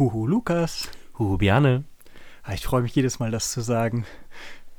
Huhu 0.00 0.26
Lukas. 0.26 0.88
Huhu 1.18 1.36
Biane. 1.36 1.84
Ah, 2.42 2.54
Ich 2.54 2.64
freue 2.64 2.80
mich 2.80 2.94
jedes 2.94 3.18
Mal, 3.18 3.30
das 3.30 3.52
zu 3.52 3.60
sagen. 3.60 4.06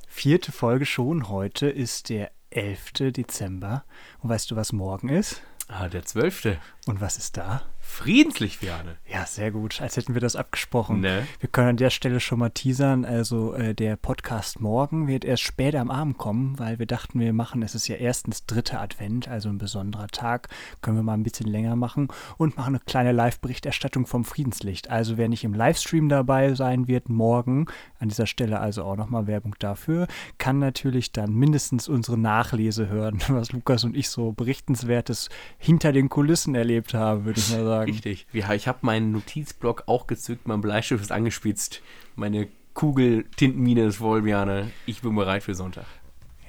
Vierte 0.07 0.51
Folge 0.51 0.87
schon. 0.87 1.29
Heute 1.29 1.69
ist 1.69 2.09
der 2.09 2.31
11. 2.49 3.11
Dezember. 3.13 3.83
Und 4.21 4.29
weißt 4.31 4.49
du, 4.49 4.55
was 4.55 4.73
morgen 4.73 5.09
ist? 5.09 5.43
Ah, 5.67 5.89
der 5.89 6.05
zwölfte. 6.05 6.57
Und 6.87 7.01
was 7.01 7.17
ist 7.17 7.37
da? 7.37 7.61
Friedenslich, 7.91 8.59
Biane. 8.59 8.95
Ja, 9.05 9.25
sehr 9.25 9.51
gut. 9.51 9.81
Als 9.81 9.97
hätten 9.97 10.13
wir 10.13 10.21
das 10.21 10.37
abgesprochen. 10.37 11.01
Ne? 11.01 11.27
Wir 11.39 11.49
können 11.49 11.67
an 11.67 11.77
der 11.77 11.89
Stelle 11.89 12.19
schon 12.21 12.39
mal 12.39 12.49
teasern. 12.49 13.03
Also 13.05 13.53
äh, 13.53 13.75
der 13.75 13.97
Podcast 13.97 14.61
morgen 14.61 15.07
wird 15.07 15.25
erst 15.25 15.43
später 15.43 15.81
am 15.81 15.91
Abend 15.91 16.17
kommen, 16.17 16.57
weil 16.57 16.79
wir 16.79 16.85
dachten, 16.85 17.19
wir 17.19 17.33
machen, 17.33 17.61
es 17.61 17.75
ist 17.75 17.89
ja 17.89 17.97
erstens 17.97 18.45
dritter 18.45 18.81
Advent, 18.81 19.27
also 19.27 19.49
ein 19.49 19.57
besonderer 19.57 20.07
Tag. 20.07 20.47
Können 20.81 20.97
wir 20.97 21.03
mal 21.03 21.13
ein 21.13 21.23
bisschen 21.23 21.47
länger 21.47 21.75
machen 21.75 22.07
und 22.37 22.57
machen 22.57 22.75
eine 22.75 22.79
kleine 22.79 23.11
Live-Berichterstattung 23.11 24.07
vom 24.07 24.23
Friedenslicht. 24.23 24.89
Also 24.89 25.17
wer 25.17 25.27
nicht 25.27 25.43
im 25.43 25.53
Livestream 25.53 26.07
dabei 26.07 26.55
sein 26.55 26.87
wird, 26.87 27.09
morgen, 27.09 27.67
an 27.99 28.07
dieser 28.07 28.25
Stelle 28.25 28.61
also 28.61 28.83
auch 28.83 28.95
nochmal 28.95 29.27
Werbung 29.27 29.55
dafür, 29.59 30.07
kann 30.37 30.59
natürlich 30.59 31.11
dann 31.11 31.33
mindestens 31.33 31.89
unsere 31.89 32.17
Nachlese 32.17 32.87
hören, 32.87 33.19
was 33.27 33.51
Lukas 33.51 33.83
und 33.83 33.97
ich 33.97 34.09
so 34.09 34.31
berichtenswertes 34.31 35.29
hinter 35.57 35.91
den 35.91 36.09
Kulissen 36.09 36.55
erlebt 36.55 36.93
haben, 36.93 37.25
würde 37.25 37.39
ich 37.39 37.51
mal 37.51 37.65
sagen. 37.65 37.80
Richtig. 37.87 38.27
Ja, 38.33 38.53
ich 38.53 38.67
habe 38.67 38.79
meinen 38.81 39.11
Notizblock 39.11 39.83
auch 39.87 40.07
gezückt, 40.07 40.47
mein 40.47 40.61
Bleistift 40.61 41.01
ist 41.01 41.11
angespitzt. 41.11 41.81
Meine 42.15 42.47
Kugel 42.73 43.25
Tintenmine 43.35 43.85
ist 43.85 43.97
voll, 43.97 44.21
Biane. 44.23 44.71
Ich 44.85 45.01
bin 45.01 45.15
bereit 45.15 45.43
für 45.43 45.55
Sonntag. 45.55 45.85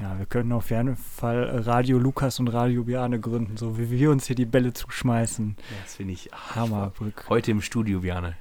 Ja, 0.01 0.19
wir 0.19 0.27
können 0.27 0.53
auf 0.53 0.71
jeden 0.71 0.97
Fall 0.97 1.45
Radio 1.65 1.99
Lukas 1.99 2.41
und 2.41 2.49
Radio 2.49 2.85
Biane 2.85 3.21
gründen, 3.21 3.57
so 3.57 3.79
wie 3.79 3.91
wir 3.91 4.11
uns 4.11 4.27
hier 4.27 4.35
die 4.37 4.47
Bälle 4.47 4.73
zuschmeißen. 4.73 5.57
Ja, 5.59 5.77
das 5.85 5.97
finde 5.97 6.15
ich 6.15 6.31
Hammerbrück. 6.55 7.27
Heute 7.29 7.51
im 7.53 7.63
Studio, 7.63 8.01
Biane. 8.01 8.37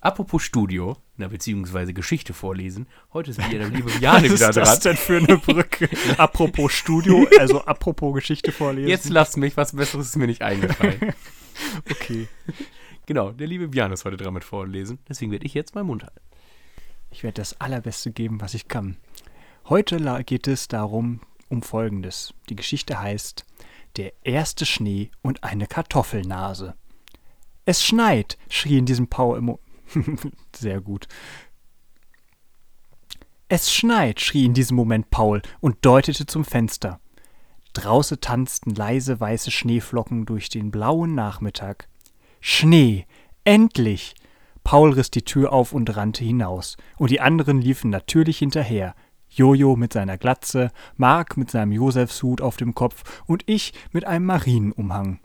Apropos 0.00 0.42
Studio, 0.42 0.96
na, 1.16 1.28
beziehungsweise 1.28 1.94
Geschichte 1.94 2.34
vorlesen. 2.34 2.86
Heute 3.12 3.30
ist 3.30 3.38
wieder 3.38 3.60
der 3.60 3.68
liebe 3.68 3.90
Biane 3.98 4.28
Was 4.30 4.34
wieder 4.34 4.48
ist 4.50 4.56
das 4.56 4.80
dran. 4.80 4.94
denn 4.94 4.96
für 4.96 5.16
eine 5.18 5.38
Brücke? 5.38 5.88
apropos 6.18 6.72
Studio, 6.72 7.26
also 7.38 7.64
apropos 7.64 8.14
Geschichte 8.14 8.50
vorlesen. 8.52 8.88
Jetzt 8.88 9.08
lass 9.08 9.36
mich, 9.36 9.56
was 9.56 9.74
Besseres 9.74 10.08
ist 10.08 10.16
mir 10.16 10.26
nicht 10.26 10.42
eingefallen. 10.42 11.00
Okay. 11.90 12.28
genau, 13.06 13.32
der 13.32 13.46
liebe 13.46 13.68
Biane 13.68 13.94
ist 13.94 14.04
heute 14.04 14.16
dran 14.16 14.34
mit 14.34 14.44
vorlesen. 14.44 14.98
Deswegen 15.08 15.32
werde 15.32 15.46
ich 15.46 15.54
jetzt 15.54 15.74
meinen 15.74 15.86
Mund 15.86 16.02
halten. 16.02 16.20
Ich 17.10 17.22
werde 17.22 17.40
das 17.40 17.60
Allerbeste 17.60 18.10
geben, 18.10 18.40
was 18.40 18.54
ich 18.54 18.68
kann. 18.68 18.96
Heute 19.68 20.24
geht 20.24 20.48
es 20.48 20.68
darum, 20.68 21.20
um 21.48 21.62
Folgendes. 21.62 22.34
Die 22.48 22.56
Geschichte 22.56 23.00
heißt 23.00 23.44
Der 23.96 24.12
erste 24.22 24.66
Schnee 24.66 25.10
und 25.22 25.44
eine 25.44 25.66
Kartoffelnase. 25.66 26.74
Es 27.64 27.84
schneit, 27.84 28.38
schrie 28.48 28.78
in 28.78 28.86
diesem 28.86 29.08
Paul 29.08 29.38
im 29.38 29.44
Mo 29.44 29.60
Sehr 30.56 30.80
gut. 30.80 31.06
Es 33.48 33.72
schneit, 33.72 34.20
schrie 34.20 34.46
in 34.46 34.54
diesem 34.54 34.76
Moment 34.76 35.10
Paul 35.10 35.42
und 35.60 35.76
deutete 35.82 36.24
zum 36.24 36.44
Fenster. 36.44 37.00
Draußen 37.72 38.20
tanzten 38.20 38.74
leise 38.74 39.18
weiße 39.18 39.50
Schneeflocken 39.50 40.26
durch 40.26 40.48
den 40.48 40.70
blauen 40.70 41.14
Nachmittag. 41.14 41.88
Schnee, 42.40 43.06
endlich! 43.44 44.14
Paul 44.64 44.92
riss 44.92 45.10
die 45.10 45.22
Tür 45.22 45.52
auf 45.52 45.72
und 45.72 45.96
rannte 45.96 46.24
hinaus, 46.24 46.76
und 46.96 47.10
die 47.10 47.20
anderen 47.20 47.60
liefen 47.60 47.90
natürlich 47.90 48.38
hinterher. 48.38 48.94
Jojo 49.28 49.76
mit 49.76 49.92
seiner 49.92 50.18
Glatze, 50.18 50.70
Mark 50.96 51.36
mit 51.36 51.50
seinem 51.50 51.72
Josefshut 51.72 52.40
auf 52.40 52.56
dem 52.56 52.74
Kopf 52.74 53.22
und 53.26 53.42
ich 53.46 53.72
mit 53.90 54.06
einem 54.06 54.26
Marienumhang. 54.26 55.20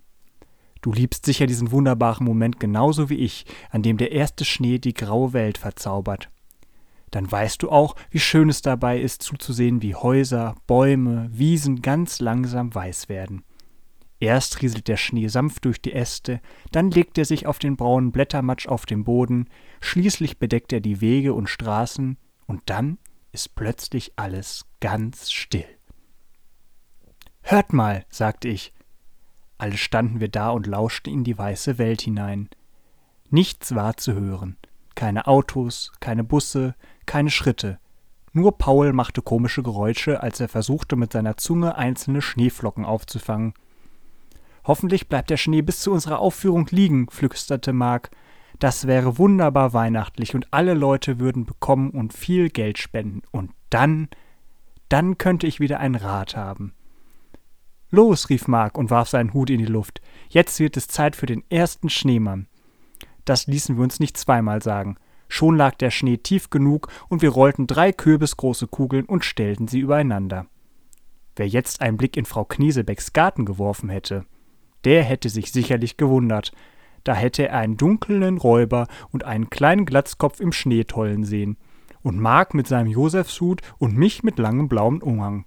Du 0.81 0.94
liebst 0.94 1.25
sicher 1.25 1.45
diesen 1.45 1.71
wunderbaren 1.71 2.25
Moment 2.25 2.59
genauso 2.59 3.09
wie 3.09 3.16
ich, 3.17 3.45
an 3.69 3.81
dem 3.81 3.97
der 3.97 4.11
erste 4.11 4.45
Schnee 4.45 4.79
die 4.79 4.94
graue 4.94 5.33
Welt 5.33 5.57
verzaubert. 5.57 6.29
Dann 7.12 7.31
weißt 7.31 7.63
du 7.63 7.69
auch, 7.69 7.95
wie 8.09 8.19
schön 8.19 8.50
es 8.50 8.62
dabei 8.62 9.00
ist 9.00 9.23
zuzusehen, 9.23 9.81
wie 9.81 9.95
Häuser, 9.95 10.56
Bäume, 10.68 11.29
Wiesen 11.31 11.81
ganz 11.81 12.19
langsam 12.19 12.73
weiß 12.73 13.09
werden. 13.09 13.44
Erst 14.19 14.62
rieselt 14.62 14.88
der 14.88 14.97
Schnee 14.97 15.28
sanft 15.28 15.66
durch 15.66 15.81
die 15.81 15.94
Äste, 15.94 16.41
dann 16.72 16.90
legt 16.90 17.18
er 17.18 17.25
sich 17.25 17.45
auf 17.45 17.59
den 17.59 17.78
braunen 17.78 18.12
Blättermatsch 18.12 18.68
auf 18.68 18.85
dem 18.85 19.03
Boden, 19.03 19.47
schließlich 19.79 20.40
bedeckt 20.40 20.73
er 20.73 20.79
die 20.79 21.01
Wege 21.01 21.34
und 21.34 21.50
Straßen, 21.50 22.18
und 22.47 22.62
dann 22.66 22.97
ist 23.31 23.56
plötzlich 23.56 24.13
alles 24.16 24.66
ganz 24.79 25.31
still. 25.31 25.68
Hört 27.41 27.74
mal, 27.74 28.06
sagte 28.09 28.47
ich. 28.47 28.74
Alle 29.59 29.78
standen 29.78 30.19
wir 30.19 30.29
da 30.29 30.50
und 30.50 30.68
lauschten 30.68 31.13
in 31.13 31.24
die 31.24 31.38
weiße 31.38 31.78
Welt 31.78 32.01
hinein. 32.01 32.50
Nichts 33.29 33.75
war 33.75 33.97
zu 33.97 34.13
hören. 34.13 34.57
Keine 34.95 35.28
Autos, 35.28 35.91
keine 36.00 36.24
Busse, 36.24 36.75
keine 37.07 37.31
Schritte. 37.31 37.79
Nur 38.34 38.59
Paul 38.59 38.94
machte 38.94 39.23
komische 39.23 39.63
Geräusche, 39.63 40.22
als 40.22 40.40
er 40.40 40.47
versuchte, 40.47 40.95
mit 40.95 41.12
seiner 41.12 41.38
Zunge 41.38 41.75
einzelne 41.75 42.22
Schneeflocken 42.22 42.85
aufzufangen. 42.85 43.53
Hoffentlich 44.63 45.07
bleibt 45.07 45.31
der 45.31 45.38
Schnee 45.38 45.63
bis 45.63 45.79
zu 45.79 45.91
unserer 45.91 46.19
Aufführung 46.19 46.68
liegen, 46.69 47.09
flüsterte 47.09 47.73
Mark. 47.73 48.12
Das 48.59 48.85
wäre 48.85 49.18
wunderbar 49.18 49.73
weihnachtlich 49.73 50.35
und 50.35 50.47
alle 50.51 50.73
Leute 50.73 51.19
würden 51.19 51.45
bekommen 51.45 51.90
und 51.91 52.13
viel 52.13 52.50
Geld 52.50 52.78
spenden. 52.78 53.22
Und 53.31 53.51
dann, 53.69 54.09
dann 54.89 55.18
könnte 55.18 55.47
ich 55.47 55.59
wieder 55.59 55.79
ein 55.79 55.95
Rad 55.95 56.35
haben. 56.35 56.74
Los, 57.89 58.29
rief 58.29 58.47
Mark 58.47 58.78
und 58.78 58.89
warf 58.89 59.09
seinen 59.09 59.34
Hut 59.34 59.50
in 59.50 59.59
die 59.59 59.66
Luft. 59.66 60.01
Jetzt 60.29 60.59
wird 60.59 60.75
es 60.75 60.88
Zeit 60.88 61.16
für 61.16 61.25
den 61.25 61.44
ersten 61.50 61.89
Schneemann. 61.89 62.47
Das 63.24 63.47
ließen 63.47 63.78
wir 63.78 63.84
uns 63.84 64.00
nicht 64.00 64.18
zweimal 64.18 64.62
sagen. 64.62 64.97
Schon 65.27 65.57
lag 65.57 65.75
der 65.75 65.91
Schnee 65.91 66.17
tief 66.17 66.49
genug 66.49 66.88
und 67.09 67.21
wir 67.21 67.29
rollten 67.29 67.67
drei 67.67 67.91
kürbisgroße 67.91 68.67
Kugeln 68.67 69.05
und 69.05 69.25
stellten 69.25 69.67
sie 69.67 69.79
übereinander. 69.79 70.47
Wer 71.35 71.47
jetzt 71.47 71.81
einen 71.81 71.97
Blick 71.97 72.17
in 72.17 72.25
Frau 72.25 72.45
Kniesebecks 72.45 73.13
Garten 73.13 73.45
geworfen 73.45 73.89
hätte, 73.89 74.25
der 74.83 75.03
hätte 75.03 75.29
sich 75.29 75.51
sicherlich 75.51 75.97
gewundert. 75.97 76.51
Da 77.03 77.13
hätte 77.13 77.47
er 77.47 77.59
einen 77.59 77.77
dunklen 77.77 78.38
Räuber 78.38 78.88
und 79.11 79.23
einen 79.23 79.49
kleinen 79.49 79.85
Glatzkopf 79.85 80.39
im 80.39 80.51
Schnee 80.51 80.83
tollen 80.83 81.23
sehen. 81.23 81.57
Und 82.01 82.19
Mark 82.19 82.53
mit 82.53 82.67
seinem 82.67 82.88
Josefshut 82.88 83.61
und 83.77 83.97
mich 83.97 84.23
mit 84.23 84.39
langem 84.39 84.67
blauem 84.67 85.01
Umhang. 85.01 85.45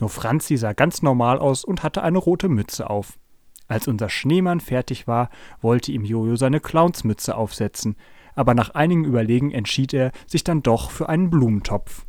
Nur 0.00 0.10
Franzi 0.10 0.56
sah 0.56 0.72
ganz 0.72 1.02
normal 1.02 1.38
aus 1.38 1.64
und 1.64 1.82
hatte 1.82 2.02
eine 2.02 2.18
rote 2.18 2.48
Mütze 2.48 2.90
auf. 2.90 3.18
Als 3.68 3.88
unser 3.88 4.08
Schneemann 4.08 4.60
fertig 4.60 5.06
war, 5.06 5.30
wollte 5.60 5.92
ihm 5.92 6.04
Jojo 6.04 6.36
seine 6.36 6.60
Clownsmütze 6.60 7.36
aufsetzen, 7.36 7.96
aber 8.34 8.54
nach 8.54 8.70
einigem 8.70 9.04
Überlegen 9.04 9.50
entschied 9.50 9.92
er 9.94 10.12
sich 10.26 10.44
dann 10.44 10.62
doch 10.62 10.90
für 10.90 11.08
einen 11.08 11.30
Blumentopf. 11.30 12.04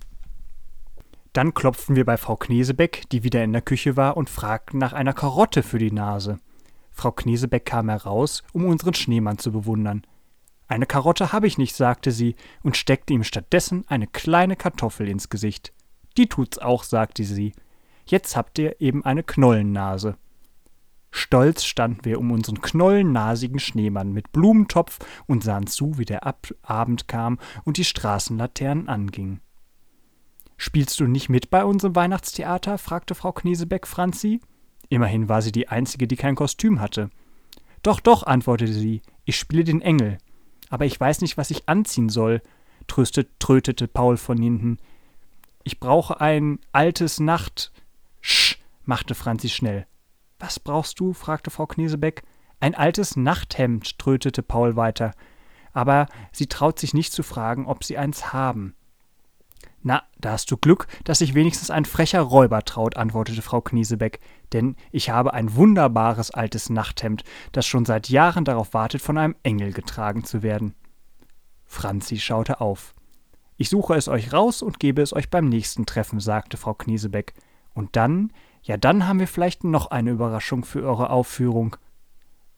Dann 1.34 1.54
klopften 1.54 1.96
wir 1.96 2.06
bei 2.06 2.18
Frau 2.18 2.38
Knesebeck, 2.38 3.10
die 3.10 3.24
wieder 3.24 3.44
in 3.44 3.52
der 3.52 3.62
Küche 3.62 3.98
war, 3.98 4.16
und 4.16 4.30
fragten 4.30 4.80
nach 4.80 4.94
einer 4.94 5.14
Karotte 5.14 5.64
für 5.64 5.80
die 5.80 5.92
Nase. 5.92 6.40
Frau 6.92 7.12
Knesebeck 7.12 7.66
kam 7.66 7.90
heraus, 7.90 8.42
um 8.54 8.66
unseren 8.66 8.94
Schneemann 8.94 9.38
zu 9.38 9.52
bewundern. 9.52 10.08
Eine 10.68 10.86
Karotte 10.86 11.34
habe 11.34 11.46
ich 11.46 11.58
nicht, 11.58 11.76
sagte 11.76 12.12
sie 12.12 12.36
und 12.64 12.78
steckte 12.78 13.14
ihm 13.14 13.24
stattdessen 13.24 13.84
eine 13.88 14.08
kleine 14.08 14.56
Kartoffel 14.56 15.10
ins 15.10 15.30
Gesicht. 15.30 15.74
Die 16.18 16.28
tut's 16.28 16.58
auch, 16.58 16.84
sagte 16.84 17.24
sie. 17.24 17.54
Jetzt 18.06 18.36
habt 18.38 18.58
ihr 18.58 18.80
eben 18.80 19.04
eine 19.04 19.24
Knollennase. 19.24 20.16
Stolz 21.16 21.64
standen 21.64 22.04
wir 22.04 22.20
um 22.20 22.30
unseren 22.32 22.60
knollennasigen 22.60 23.58
Schneemann 23.58 24.12
mit 24.12 24.34
Blumentopf 24.34 25.00
und 25.28 25.46
sahen 25.46 25.66
zu, 25.66 25.98
wie 25.98 26.04
der 26.04 26.26
Ab 26.26 26.54
Abend 26.62 27.08
kam 27.08 27.40
und 27.64 27.78
die 27.78 27.86
Straßenlaternen 27.86 28.90
angingen. 28.90 29.40
Spielst 30.58 31.00
du 31.00 31.08
nicht 31.08 31.30
mit 31.30 31.50
bei 31.50 31.64
unserem 31.64 31.96
Weihnachtstheater? 31.96 32.78
fragte 32.78 33.16
Frau 33.16 33.32
Knesebeck 33.32 33.88
Franzi. 33.88 34.42
Immerhin 34.90 35.30
war 35.30 35.42
sie 35.42 35.54
die 35.54 35.70
Einzige, 35.70 36.06
die 36.06 36.18
kein 36.18 36.36
Kostüm 36.36 36.82
hatte. 36.82 37.10
Doch, 37.82 38.02
doch, 38.02 38.24
antwortete 38.24 38.74
sie, 38.74 39.02
ich 39.24 39.38
spiele 39.38 39.64
den 39.64 39.82
Engel. 39.82 40.18
Aber 40.70 40.86
ich 40.86 41.00
weiß 41.00 41.22
nicht, 41.22 41.38
was 41.38 41.50
ich 41.50 41.70
anziehen 41.70 42.10
soll, 42.10 42.42
tröstet, 42.88 43.30
trötete 43.40 43.88
Paul 43.88 44.18
von 44.18 44.38
hinten. 44.38 44.80
Ich 45.64 45.80
brauche 45.80 46.20
ein 46.20 46.60
altes 46.74 47.22
Nacht. 47.22 47.72
Sch, 48.20 48.58
machte 48.84 49.16
Franzi 49.16 49.48
schnell. 49.48 49.88
Was 50.40 50.60
brauchst 50.60 51.00
du? 51.00 51.14
fragte 51.14 51.52
Frau 51.52 51.66
Knesebeck. 51.66 52.24
Ein 52.60 52.76
altes 52.76 53.16
Nachthemd, 53.16 54.00
trötete 54.00 54.42
Paul 54.42 54.76
weiter. 54.76 55.12
Aber 55.74 56.08
sie 56.32 56.48
traut 56.48 56.80
sich 56.80 56.94
nicht 56.94 57.14
zu 57.14 57.24
fragen, 57.24 57.68
ob 57.68 57.84
sie 57.84 57.98
eins 57.98 58.34
haben. 58.34 58.76
Na, 59.88 60.02
da 60.18 60.32
hast 60.32 60.50
du 60.50 60.58
Glück, 60.58 60.88
dass 61.04 61.20
sich 61.20 61.36
wenigstens 61.36 61.70
ein 61.70 61.86
frecher 61.86 62.22
Räuber 62.22 62.64
traut, 62.64 62.98
antwortete 62.98 63.44
Frau 63.44 63.62
Kniesebeck, 63.62 64.20
denn 64.52 64.76
ich 64.92 65.12
habe 65.12 65.34
ein 65.36 65.56
wunderbares 65.56 66.32
altes 66.32 66.72
Nachthemd, 66.72 67.24
das 67.52 67.68
schon 67.68 67.86
seit 67.86 68.10
Jahren 68.10 68.46
darauf 68.46 68.74
wartet, 68.74 69.04
von 69.04 69.20
einem 69.20 69.36
Engel 69.44 69.74
getragen 69.74 70.24
zu 70.24 70.42
werden. 70.42 70.74
Franzi 71.66 72.18
schaute 72.18 72.62
auf. 72.62 72.96
Ich 73.58 73.70
suche 73.70 73.94
es 73.94 74.08
euch 74.08 74.34
raus 74.34 74.64
und 74.64 74.80
gebe 74.80 75.04
es 75.04 75.14
euch 75.14 75.30
beim 75.30 75.50
nächsten 75.50 75.86
Treffen, 75.86 76.20
sagte 76.20 76.58
Frau 76.58 76.74
Kniesebeck. 76.74 77.36
Und 77.76 77.96
dann, 77.96 78.32
ja, 78.64 78.78
dann 78.78 79.08
haben 79.08 79.20
wir 79.20 79.28
vielleicht 79.28 79.64
noch 79.64 79.92
eine 79.92 80.10
Überraschung 80.10 80.66
für 80.66 80.82
eure 80.82 81.12
Aufführung. 81.12 81.76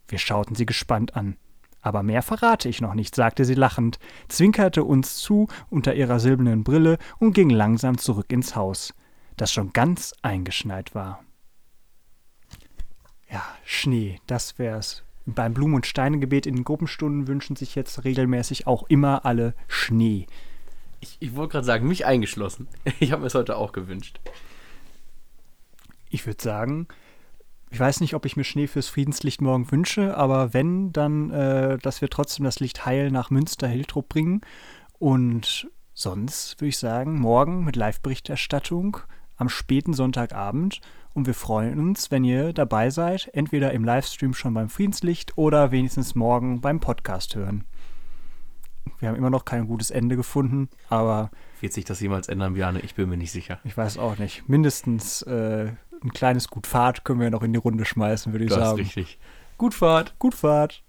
Wir 0.08 0.20
schauten 0.20 0.56
sie 0.56 0.66
gespannt 0.66 1.18
an. 1.18 1.36
Aber 1.82 2.04
mehr 2.04 2.22
verrate 2.22 2.70
ich 2.70 2.82
noch 2.82 2.94
nicht, 2.94 3.16
sagte 3.16 3.44
sie 3.46 3.54
lachend, 3.54 4.00
zwinkerte 4.30 4.84
uns 4.84 5.18
zu 5.18 5.48
unter 5.70 5.96
ihrer 5.96 6.20
silbernen 6.20 6.64
Brille 6.64 6.98
und 7.20 7.34
ging 7.34 7.50
langsam 7.50 7.98
zurück 7.98 8.32
ins 8.32 8.56
Haus, 8.56 8.94
das 9.36 9.52
schon 9.52 9.74
ganz 9.74 10.14
eingeschneit 10.22 10.96
war. 10.96 11.24
Ja, 13.30 13.44
Schnee, 13.66 14.20
das 14.28 14.58
wär's. 14.60 15.04
Beim 15.26 15.54
Blumen- 15.54 15.76
und 15.76 15.86
Steinegebet 15.86 16.46
in 16.46 16.56
den 16.56 16.64
Gruppenstunden 16.64 17.28
wünschen 17.28 17.56
sich 17.58 17.76
jetzt 17.76 18.06
regelmäßig 18.06 18.66
auch 18.66 18.84
immer 18.88 19.26
alle 19.26 19.54
Schnee. 19.68 20.26
Ich, 21.02 21.18
ich 21.20 21.36
wollte 21.36 21.54
gerade 21.54 21.66
sagen, 21.66 21.88
mich 21.88 22.06
eingeschlossen. 22.06 22.68
Ich 23.00 23.12
habe 23.12 23.22
mir 23.22 23.28
es 23.28 23.36
heute 23.36 23.58
auch 23.58 23.74
gewünscht. 23.74 24.20
Ich 26.10 26.26
würde 26.26 26.42
sagen, 26.42 26.88
ich 27.70 27.80
weiß 27.80 28.00
nicht, 28.00 28.14
ob 28.14 28.26
ich 28.26 28.38
mir 28.38 28.44
Schnee 28.44 28.68
fürs 28.68 28.88
Friedenslicht 28.88 29.42
morgen 29.42 29.70
wünsche, 29.72 30.16
aber 30.16 30.54
wenn, 30.54 30.94
dann, 30.94 31.32
äh, 31.32 31.78
dass 31.78 32.02
wir 32.02 32.10
trotzdem 32.10 32.46
das 32.46 32.60
Licht 32.60 32.86
heil 32.86 33.12
nach 33.12 33.30
Münster-Hiltrup 33.30 34.08
bringen. 34.08 34.42
Und 35.00 35.70
sonst 35.94 36.60
würde 36.60 36.70
ich 36.70 36.78
sagen, 36.78 37.20
morgen 37.20 37.64
mit 37.66 37.76
Live-Berichterstattung 37.76 38.98
am 39.36 39.50
späten 39.50 39.94
Sonntagabend. 39.94 40.82
Und 41.14 41.26
wir 41.26 41.34
freuen 41.34 41.80
uns, 41.80 42.12
wenn 42.12 42.24
ihr 42.24 42.54
dabei 42.54 42.90
seid, 42.90 43.30
entweder 43.34 43.74
im 43.74 43.84
Livestream 43.84 44.34
schon 44.34 44.54
beim 44.54 44.70
Friedenslicht 44.70 45.38
oder 45.38 45.72
wenigstens 45.72 46.16
morgen 46.16 46.62
beim 46.62 46.80
Podcast 46.80 47.36
hören. 47.36 47.66
Wir 49.00 49.10
haben 49.10 49.16
immer 49.16 49.30
noch 49.30 49.44
kein 49.44 49.68
gutes 49.68 49.92
Ende 49.92 50.16
gefunden, 50.16 50.70
aber. 50.90 51.30
Wird 51.60 51.74
sich 51.74 51.86
das 51.86 52.00
jemals 52.00 52.30
ändern, 52.30 52.54
Björn? 52.54 52.80
Ich 52.82 52.96
bin 52.96 53.10
mir 53.10 53.18
nicht 53.18 53.32
sicher. 53.32 53.60
Ich 53.64 53.76
weiß 53.76 53.98
auch 53.98 54.18
nicht. 54.18 54.48
Mindestens 54.48 55.22
äh, 55.24 55.72
ein 56.04 56.12
kleines 56.12 56.48
Gut 56.50 56.68
Fahrt 56.68 57.04
können 57.04 57.20
wir 57.20 57.30
noch 57.30 57.44
in 57.44 57.54
die 57.54 57.60
Runde 57.60 57.86
schmeißen, 57.86 58.32
würde 58.32 58.46
ich 58.46 58.50
das 58.50 58.60
sagen. 58.60 58.80
ist 58.80 58.88
richtig. 58.88 59.20
Gut 59.58 59.74
Fahrt. 59.74 60.18
Gut 60.20 60.36
Fahrt. 60.36 60.84